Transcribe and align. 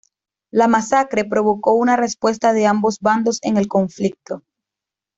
La 0.51 0.67
masacre 0.67 1.25
provocó 1.25 1.75
una 1.75 1.95
respuesta 1.95 2.53
de 2.53 2.65
ambos 2.65 2.97
bandos 3.01 3.37
en 3.43 3.57
el 3.57 3.67
conflicto. 3.67 4.41